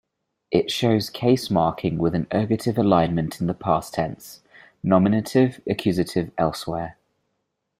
It 0.49 0.71
shows 0.71 1.11
case 1.11 1.51
marking 1.51 1.99
with 1.99 2.15
an 2.15 2.25
ergative 2.31 2.79
alignment 2.79 3.39
in 3.39 3.45
the 3.45 3.53
past 3.53 3.93
tense, 3.93 4.41
nominative-accusative 4.81 6.31
elsewhere. 6.39 6.97